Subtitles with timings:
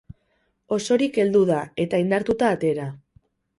[0.77, 2.91] Osorik heldu da, eta indartuta atera.